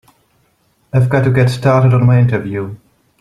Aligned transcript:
I've 0.91 1.09
got 1.09 1.25
to 1.25 1.31
get 1.31 1.51
started 1.51 1.93
on 1.93 2.07
my 2.07 2.17
interview. 2.19 2.75